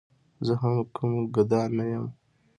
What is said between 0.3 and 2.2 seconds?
زه هم کوم ګدا نه یم.